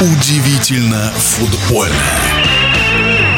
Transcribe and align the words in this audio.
Удивительно 0.00 1.12
футбольно. 1.14 2.39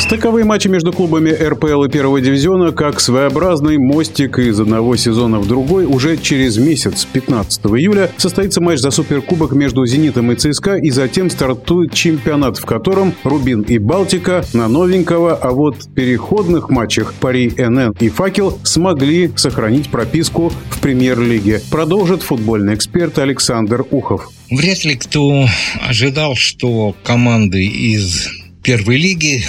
Стыковые 0.03 0.45
матчи 0.45 0.67
между 0.67 0.93
клубами 0.93 1.31
РПЛ 1.31 1.85
и 1.85 1.89
первого 1.89 2.21
дивизиона 2.21 2.73
как 2.73 3.01
своеобразный 3.01 3.79
мостик 3.79 4.41
из 4.41 4.59
одного 4.59 4.97
сезона 4.97 5.39
в 5.39 5.47
другой. 5.47 5.87
Уже 5.87 6.17
через 6.17 6.59
месяц, 6.59 7.05
15 7.05 7.67
июля, 7.67 8.11
состоится 8.17 8.61
матч 8.61 8.81
за 8.81 8.91
суперкубок 8.91 9.53
между 9.53 9.87
«Зенитом» 9.87 10.33
и 10.33 10.35
ЦСКА, 10.35 10.75
и 10.75 10.91
затем 10.91 11.31
стартует 11.31 11.95
чемпионат, 11.95 12.59
в 12.59 12.65
котором 12.65 13.15
«Рубин» 13.23 13.63
и 13.63 13.79
«Балтика» 13.79 14.45
на 14.53 14.67
новенького, 14.67 15.37
а 15.37 15.53
вот 15.53 15.85
в 15.85 15.95
переходных 15.95 16.69
матчах 16.69 17.15
«Пари 17.15 17.53
НН» 17.57 17.95
и 18.01 18.09
«Факел» 18.09 18.59
смогли 18.65 19.31
сохранить 19.37 19.89
прописку 19.89 20.53
в 20.71 20.81
премьер-лиге. 20.81 21.63
Продолжит 21.71 22.23
футбольный 22.23 22.75
эксперт 22.75 23.21
Александр 23.21 23.87
Ухов. 23.93 24.29
Вряд 24.51 24.85
ли 24.85 24.97
кто 24.97 25.47
ожидал, 25.89 26.35
что 26.35 26.97
команды 27.05 27.63
из 27.63 28.29
первой 28.63 28.97
лиги 28.97 29.43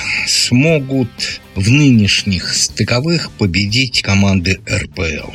смогут 0.44 1.42
в 1.56 1.70
нынешних 1.70 2.54
стыковых 2.54 3.32
победить 3.32 4.02
команды 4.02 4.60
РПЛ. 4.70 5.32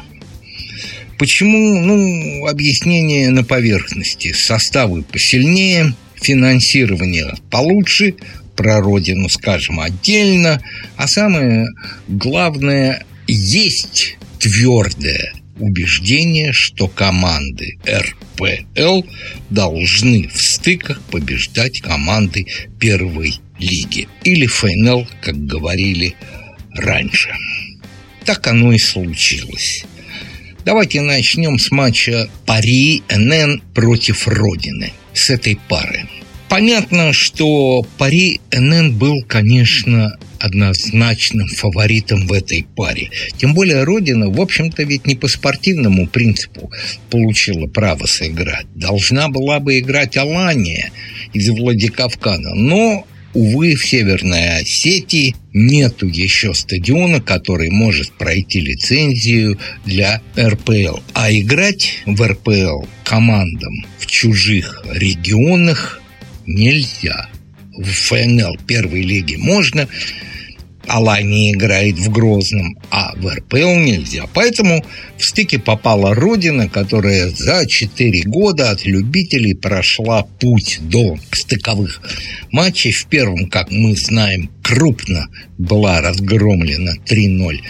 Почему? 1.19 1.81
Ну, 1.81 2.47
объяснение 2.47 3.31
на 3.31 3.43
поверхности. 3.43 4.33
Составы 4.33 5.03
посильнее, 5.03 5.95
финансирование 6.15 7.35
получше, 7.51 8.15
про 8.57 8.81
родину 8.81 9.29
скажем 9.29 9.81
отдельно, 9.81 10.61
а 10.97 11.07
самое 11.07 11.69
главное, 12.09 13.05
есть 13.27 14.17
твердое 14.41 15.33
убеждение, 15.59 16.53
что 16.53 16.89
команды 16.89 17.79
РПЛ 17.89 19.03
должны 19.51 20.29
в 20.29 20.43
стыках 20.43 21.01
побеждать 21.11 21.81
команды 21.81 22.47
первой 22.79 23.41
лиги. 23.59 24.09
Или 24.25 24.47
ФНЛ, 24.47 25.07
как 25.21 25.37
говорили 25.47 26.15
раньше. 26.75 27.31
Так 28.25 28.47
оно 28.47 28.73
и 28.73 28.79
случилось. 28.79 29.85
Давайте 30.65 31.01
начнем 31.01 31.59
с 31.59 31.71
матча 31.71 32.29
Пари 32.45 33.03
НН 33.09 33.63
против 33.75 34.29
Родины. 34.29 34.93
С 35.15 35.31
этой 35.31 35.59
пары. 35.69 36.07
Понятно, 36.49 37.13
что 37.13 37.87
Пари 37.97 38.41
НН 38.53 38.97
был, 38.97 39.23
конечно, 39.27 40.13
однозначным 40.39 41.49
фаворитом 41.49 42.27
в 42.27 42.33
этой 42.33 42.67
паре. 42.77 43.11
Тем 43.37 43.55
более 43.55 43.85
Родина, 43.85 44.31
в 44.31 44.41
общем-то, 44.41 44.83
ведь 44.85 45.07
не 45.07 45.15
по 45.15 45.29
спортивному 45.29 46.07
принципу 46.07 46.71
получила 47.11 47.67
право 47.67 48.07
сыграть. 48.07 48.67
Должна 48.75 49.29
была 49.29 49.61
бы 49.61 49.79
играть 49.79 50.17
Алания 50.17 50.91
из 51.33 51.49
Владикавказа. 51.49 52.55
Но 52.55 53.07
Увы, 53.35 53.75
в 53.75 53.87
Северной 53.87 54.61
Осетии 54.61 55.35
нету 55.53 56.07
еще 56.07 56.55
стадиона, 56.55 57.21
который 57.21 57.71
может 57.71 58.13
пройти 58.13 58.61
лицензию 58.61 59.59
для 59.85 60.23
РПЛ. 60.39 60.99
А 61.13 61.31
играть 61.31 62.01
в 62.07 62.23
РПЛ 62.27 62.87
командам 63.05 63.87
в 63.99 64.07
чужих 64.07 64.83
регионах 64.91 66.01
нельзя. 66.47 67.29
В 67.77 67.87
ФНЛ 67.87 68.57
первой 68.67 69.03
лиги 69.03 69.37
можно, 69.37 69.89
Алания 70.89 71.53
играет 71.53 71.99
в 71.99 72.11
Грозном, 72.11 72.79
а 72.91 73.15
в 73.17 73.29
РПЛ 73.29 73.75
нельзя. 73.75 74.25
Поэтому 74.35 74.85
в 75.17 75.25
стыке 75.25 75.59
попала 75.59 76.15
Родина, 76.15 76.69
которая 76.69 77.29
за 77.31 77.67
4 77.67 78.23
года 78.25 78.71
от 78.71 78.85
любителей 78.85 79.55
прошла 79.55 80.23
путь 80.23 80.79
до 80.83 81.17
стыковых 81.33 82.01
матчей. 82.51 82.93
В 82.93 83.07
первом, 83.07 83.49
как 83.49 83.71
мы 83.71 83.95
знаем, 83.97 84.51
крупно 84.63 85.29
была 85.59 86.01
разгромлена 86.01 86.95
3-0 87.07 87.61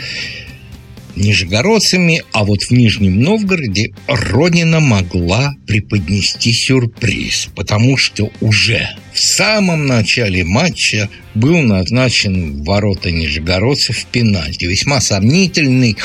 нижегородцами, 1.18 2.22
а 2.32 2.44
вот 2.44 2.62
в 2.62 2.70
Нижнем 2.70 3.20
Новгороде 3.20 3.92
Родина 4.06 4.80
могла 4.80 5.54
преподнести 5.66 6.52
сюрприз, 6.52 7.48
потому 7.54 7.96
что 7.96 8.30
уже 8.40 8.88
в 9.12 9.18
самом 9.18 9.86
начале 9.86 10.44
матча 10.44 11.08
был 11.34 11.58
назначен 11.58 12.62
в 12.62 12.64
ворота 12.64 13.10
нижегородцев 13.10 14.06
пенальти. 14.06 14.64
Весьма 14.64 15.00
сомнительный, 15.00 15.96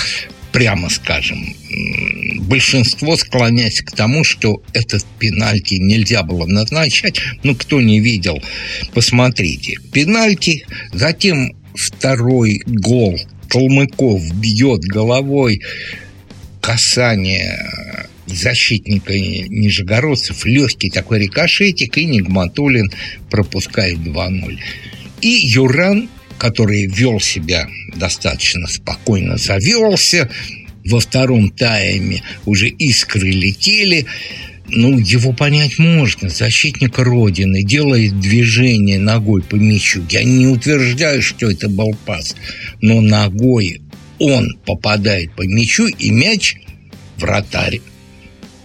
прямо 0.52 0.90
скажем, 0.90 1.56
большинство 2.40 3.16
склоняясь 3.16 3.82
к 3.82 3.92
тому, 3.92 4.24
что 4.24 4.62
этот 4.74 5.06
пенальти 5.20 5.76
нельзя 5.76 6.24
было 6.24 6.46
назначать. 6.46 7.20
Ну, 7.44 7.56
кто 7.56 7.82
не 7.82 8.00
видел, 8.00 8.42
посмотрите. 8.94 9.78
Пенальти, 9.92 10.66
затем 10.92 11.56
второй 11.76 12.62
гол 12.66 13.20
Калмыков 13.54 14.34
бьет 14.34 14.82
головой. 14.82 15.62
Касание 16.60 17.56
защитника 18.26 19.14
нижегородцев, 19.14 20.44
легкий 20.46 20.90
такой 20.90 21.20
рикошетик, 21.20 22.00
и 22.00 22.06
Нигматулин 22.06 22.92
пропускает 23.30 24.00
2-0. 24.00 24.58
И 25.22 25.28
Юран, 25.28 26.10
который 26.40 26.88
вел 26.88 27.20
себя 27.20 27.68
достаточно 27.96 28.68
спокойно, 28.68 29.38
завелся, 29.38 30.32
во 30.84 31.00
втором 31.00 31.52
тайме 31.52 32.24
уже 32.46 32.70
искры 32.70 33.30
летели, 33.30 34.08
ну, 34.68 34.98
его 34.98 35.34
понять 35.34 35.78
можно. 35.80 36.30
Защитник 36.30 36.98
Родины 36.98 37.64
делает 37.64 38.20
движение 38.20 39.00
ногой 39.00 39.42
по 39.42 39.56
мячу. 39.56 40.04
Я 40.10 40.24
не 40.24 40.48
утверждаю, 40.48 41.22
что 41.22 41.50
это 41.50 41.70
был 41.70 41.96
пас, 42.06 42.36
но 42.82 43.02
ногой 43.02 43.82
он 44.20 44.58
попадает 44.66 45.34
по 45.36 45.42
мячу, 45.42 45.88
и 45.88 46.12
мяч 46.12 46.56
вратарь 47.18 47.82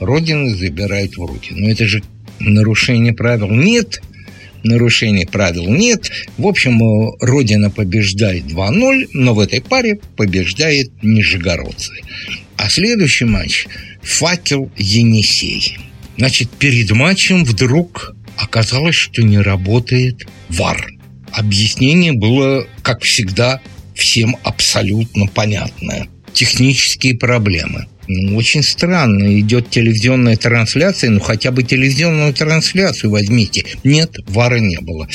Родины 0.01 0.55
забирает 0.55 1.17
в 1.17 1.25
руки. 1.25 1.53
Но 1.55 1.69
это 1.69 1.87
же 1.87 2.03
нарушение 2.39 3.13
правил. 3.13 3.51
Нет, 3.51 4.01
нарушений 4.63 5.27
правил 5.27 5.69
нет. 5.69 6.11
В 6.37 6.47
общем, 6.47 6.81
Родина 7.21 7.71
побеждает 7.71 8.45
2-0, 8.45 9.09
но 9.13 9.35
в 9.35 9.41
этой 9.41 9.61
паре 9.61 9.99
побеждает 10.17 10.91
Нижегородцы. 11.03 11.95
А 12.59 12.69
следующий 12.69 13.25
матч– 13.25 13.67
«Факел 14.03 14.71
Енисей». 14.77 15.79
Значит, 16.17 16.51
перед 16.51 16.91
матчем 16.91 17.45
вдруг 17.45 18.17
оказалось, 18.37 18.97
что 18.97 19.23
не 19.23 19.39
работает 19.39 20.27
ВАР. 20.49 20.89
Объяснение 21.31 22.13
было, 22.13 22.67
как 22.83 23.03
всегда, 23.03 23.61
всем 23.95 24.37
абсолютно 24.43 25.29
понятное. 25.29 26.09
Технические 26.33 27.17
проблемы. 27.17 27.87
Ну, 28.09 28.37
очень 28.37 28.65
странно. 28.65 29.39
Идет 29.39 29.71
телевизионная 29.71 30.37
трансляция, 30.37 31.11
ну 31.11 31.21
хотя 31.21 31.53
бы 31.53 31.63
телевизионную 31.63 32.35
трансляцию 32.35 33.13
возьмите. 33.13 33.65
Нет, 33.85 34.17
вара 34.27 34.59
не 34.59 34.81
было. 34.81 35.09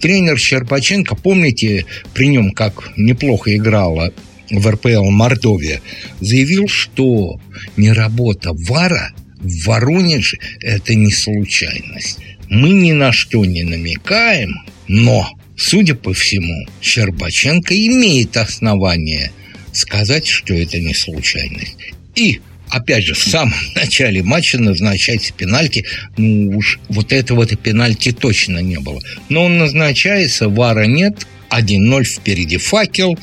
Тренер 0.00 0.36
Щербаченко, 0.38 1.14
помните, 1.14 1.84
при 2.12 2.26
нем 2.26 2.50
как 2.50 2.90
неплохо 2.96 3.54
играла 3.54 4.12
в 4.50 4.66
РПЛ 4.66 5.10
Мордовия, 5.10 5.80
заявил, 6.20 6.68
что 6.68 7.40
не 7.76 7.92
работа 7.92 8.52
ВАРа 8.52 9.12
в 9.40 9.66
Воронеже 9.66 10.38
это 10.60 10.94
не 10.94 11.12
случайность. 11.12 12.18
Мы 12.48 12.70
ни 12.70 12.92
на 12.92 13.12
что 13.12 13.44
не 13.44 13.62
намекаем, 13.62 14.62
но, 14.86 15.28
судя 15.56 15.94
по 15.94 16.12
всему, 16.14 16.66
Щербаченко 16.80 17.74
имеет 17.74 18.36
основание 18.36 19.32
сказать, 19.72 20.26
что 20.26 20.54
это 20.54 20.78
не 20.78 20.94
случайность. 20.94 21.76
И 22.14 22.40
опять 22.70 23.04
же, 23.04 23.14
в 23.14 23.22
самом 23.22 23.54
начале 23.74 24.22
матча 24.22 24.58
назначается 24.58 25.32
пенальти. 25.32 25.84
Ну 26.16 26.56
уж 26.56 26.78
вот 26.88 27.12
этого-то 27.12 27.56
пенальти 27.56 28.12
точно 28.12 28.58
не 28.58 28.78
было. 28.78 29.00
Но 29.28 29.44
он 29.44 29.58
назначается, 29.58 30.48
вара 30.48 30.86
нет, 30.86 31.26
1-0 31.50 32.04
впереди 32.04 32.58
факел. 32.58 33.18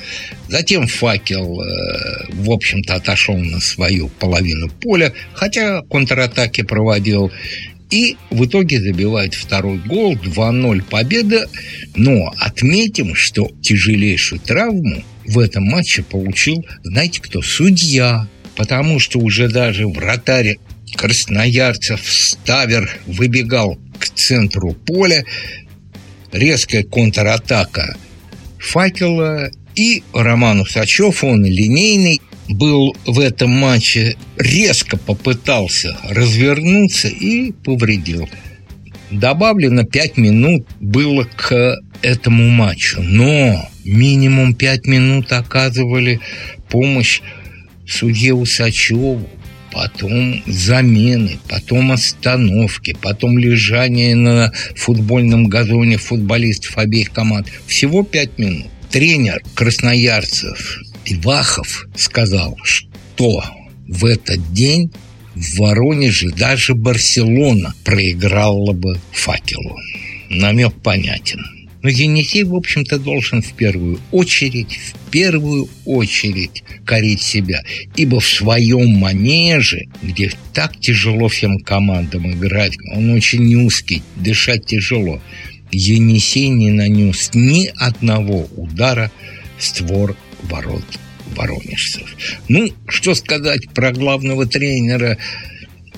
Затем 0.47 0.87
факел, 0.87 1.61
э, 1.61 2.25
в 2.29 2.51
общем-то, 2.51 2.95
отошел 2.95 3.37
на 3.37 3.59
свою 3.59 4.09
половину 4.09 4.69
поля, 4.69 5.13
хотя 5.33 5.81
контратаки 5.83 6.63
проводил. 6.63 7.31
И 7.91 8.17
в 8.31 8.45
итоге 8.45 8.81
забивает 8.81 9.35
второй 9.35 9.77
гол, 9.77 10.15
2-0 10.15 10.83
победа. 10.83 11.47
Но 11.95 12.33
отметим, 12.39 13.15
что 13.15 13.49
тяжелейшую 13.61 14.41
травму 14.41 15.03
в 15.25 15.39
этом 15.39 15.65
матче 15.65 16.03
получил, 16.03 16.65
знаете 16.83 17.21
кто, 17.21 17.41
судья. 17.41 18.27
Потому 18.55 18.99
что 18.99 19.19
уже 19.19 19.49
даже 19.49 19.87
вратарь 19.87 20.57
красноярцев 20.95 22.01
Ставер 22.05 22.97
выбегал 23.05 23.77
к 23.99 24.07
центру 24.09 24.73
поля. 24.73 25.25
Резкая 26.31 26.83
контратака 26.83 27.95
факела 28.59 29.51
и 29.75 30.03
Роман 30.13 30.61
Усачев, 30.61 31.23
он 31.23 31.45
линейный, 31.45 32.21
был 32.47 32.95
в 33.05 33.19
этом 33.19 33.49
матче, 33.49 34.15
резко 34.37 34.97
попытался 34.97 35.97
развернуться 36.09 37.07
и 37.07 37.51
повредил. 37.51 38.29
Добавлено 39.11 39.83
5 39.83 40.17
минут 40.17 40.67
было 40.79 41.23
к 41.23 41.77
этому 42.01 42.49
матчу, 42.49 43.01
но 43.01 43.67
минимум 43.83 44.53
5 44.53 44.85
минут 44.85 45.31
оказывали 45.31 46.19
помощь 46.69 47.21
судье 47.87 48.33
Усачеву, 48.33 49.27
потом 49.71 50.41
замены, 50.47 51.37
потом 51.49 51.91
остановки, 51.91 52.95
потом 53.01 53.37
лежание 53.37 54.15
на 54.15 54.51
футбольном 54.75 55.47
газоне 55.47 55.97
футболистов 55.97 56.77
обеих 56.77 57.11
команд. 57.11 57.47
Всего 57.67 58.03
пять 58.03 58.37
минут. 58.37 58.67
Тренер 58.89 59.41
красноярцев 59.55 60.79
Ивахов 61.05 61.87
сказал, 61.97 62.57
что 62.63 63.43
в 63.87 64.05
этот 64.05 64.53
день 64.53 64.91
в 65.35 65.57
Воронеже 65.57 66.29
даже 66.29 66.73
Барселона 66.73 67.73
проиграла 67.83 68.71
бы 68.71 68.97
факелу. 69.11 69.75
Намек 70.29 70.73
понятен. 70.81 71.54
Но 71.85 71.89
Енисей, 71.89 72.41
в 72.41 72.55
общем-то, 72.55 72.97
должен 72.97 73.43
в 73.43 73.53
первую 73.53 73.99
очередь, 74.11 74.73
в 74.73 75.11
первую 75.11 75.69
очередь 75.85 76.63
корить 76.83 77.21
себя. 77.21 77.61
Ибо 77.95 78.19
в 78.19 78.27
своем 78.27 78.89
манеже, 78.97 79.83
где 80.01 80.31
так 80.51 80.79
тяжело 80.79 81.27
всем 81.27 81.59
командам 81.59 82.31
играть, 82.31 82.73
он 82.95 83.11
очень 83.11 83.53
узкий, 83.53 84.01
дышать 84.15 84.65
тяжело, 84.65 85.21
Енисей 85.71 86.47
не 86.47 86.71
нанес 86.71 87.29
ни 87.35 87.71
одного 87.77 88.49
удара 88.57 89.11
в 89.59 89.63
створ 89.63 90.17
ворот 90.41 90.85
воронежцев. 91.35 92.15
Ну, 92.47 92.67
что 92.87 93.13
сказать 93.13 93.69
про 93.75 93.91
главного 93.91 94.47
тренера 94.47 95.19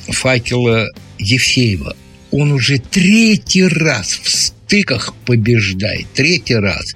факела 0.09 0.89
Евсеева. 1.17 1.95
Он 2.31 2.51
уже 2.51 2.77
третий 2.77 3.63
раз 3.63 4.19
в 4.21 4.56
стыках 4.67 5.13
побеждает. 5.25 6.07
Третий 6.13 6.55
раз. 6.55 6.93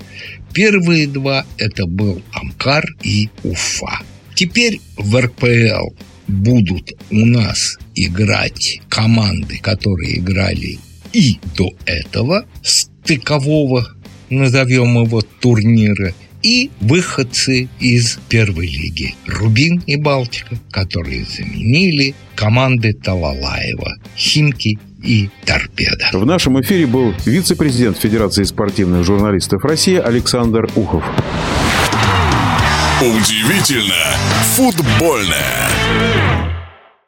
Первые 0.54 1.08
два– 1.08 1.46
это 1.58 1.86
был 1.86 2.22
Амкар 2.34 2.84
и 3.02 3.30
Уфа. 3.44 4.00
Теперь 4.36 4.82
в 4.98 5.20
РПЛ 5.20 5.96
будут 6.28 6.92
у 7.10 7.26
нас 7.26 7.78
играть 7.96 8.82
команды, 8.90 9.60
которые 9.60 10.20
играли 10.20 10.80
и 11.14 11.40
до 11.56 11.70
этого 11.86 12.46
стыкового, 12.62 13.88
назовем 14.30 15.02
его, 15.04 15.22
турнира, 15.22 16.14
и 16.44 16.72
выходцы 16.80 17.70
из 17.80 18.20
первой 18.30 18.68
лиги 18.68 19.16
Рубин 19.28 19.84
и 19.86 19.96
Балтика, 19.96 20.58
которые 20.72 21.26
заменили 21.26 22.16
команды 22.36 22.94
Талалаева, 22.94 23.96
Химки 24.16 24.80
и 25.04 25.30
торпеда. 25.46 26.10
В 26.14 26.26
нашем 26.26 26.62
эфире 26.62 26.86
был 26.88 27.14
вице-президент 27.26 27.98
Федерации 27.98 28.44
спортивных 28.44 29.04
журналистов 29.04 29.64
России 29.64 29.98
Александр 29.98 30.70
Ухов. 30.76 31.04
Удивительно 33.02 34.16
футбольное. 34.56 36.51